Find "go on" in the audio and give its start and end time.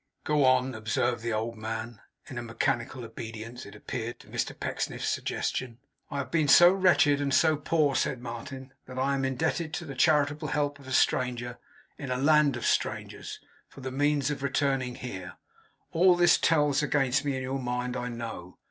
0.23-0.73